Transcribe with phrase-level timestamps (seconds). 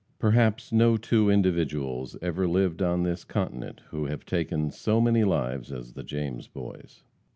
[0.17, 5.71] Perhaps no two individuals ever lived on this continent who have taken so many lives,
[5.71, 7.03] as the James Boys.